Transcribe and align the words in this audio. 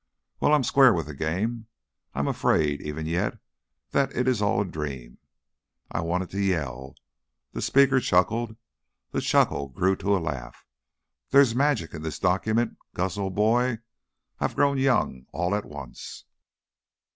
Well, 0.39 0.55
I'm 0.55 0.63
square 0.63 0.95
with 0.95 1.05
the 1.05 1.13
game! 1.13 1.67
I 2.15 2.19
I'm 2.21 2.27
afraid, 2.27 2.81
even 2.81 3.05
yet, 3.05 3.37
that 3.91 4.11
it's 4.13 4.41
all 4.41 4.59
a 4.59 4.65
dream. 4.65 5.19
I've 5.91 6.05
wanted 6.05 6.31
to 6.31 6.41
yell" 6.41 6.95
The 7.53 7.61
speaker 7.61 7.99
chuckled; 7.99 8.55
the 9.11 9.21
chuckle 9.21 9.67
grew 9.69 9.95
to 9.97 10.17
a 10.17 10.17
laugh. 10.17 10.65
"There's 11.29 11.53
magic 11.53 11.93
in 11.93 12.01
this 12.01 12.17
document, 12.17 12.77
Gus, 12.95 13.15
old 13.15 13.35
boy. 13.35 13.77
I've 14.39 14.55
grown 14.55 14.79
young 14.79 15.27
all 15.33 15.53
at 15.53 15.65
once." 15.65 16.25